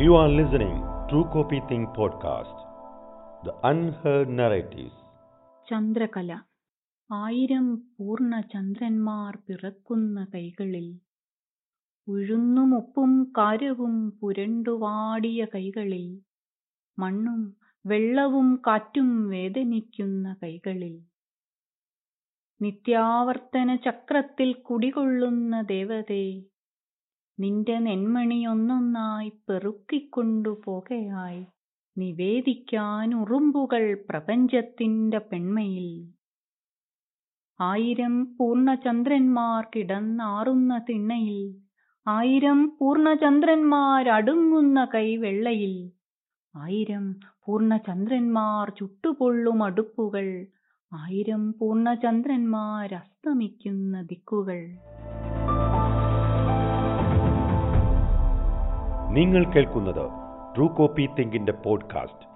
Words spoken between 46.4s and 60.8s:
ആയിരം പൂർണചന്ദ്രന്മാർ ചുട്ടുപൊള്ളും അടുപ്പുകൾ. ആയിരം പൂർണചന്ദ്രന്മാരസ്തമിക്കുന്ന ദിക്കുകൾ. നിങ്ങൾ കേൾക്കുന്നത് ട്രൂ